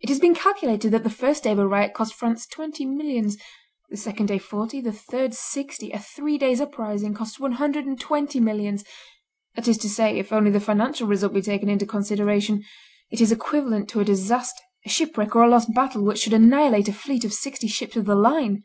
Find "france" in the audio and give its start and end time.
2.12-2.44